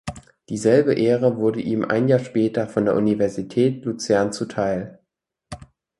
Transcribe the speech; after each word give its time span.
Dieselbe 0.49 0.95
Ehre 0.95 1.37
wurde 1.37 1.61
ihm 1.61 1.85
ein 1.85 2.07
Jahr 2.07 2.17
später 2.17 2.67
von 2.67 2.85
der 2.85 2.95
Universität 2.95 3.85
Luzern 3.85 4.33
zuteil. 4.33 4.99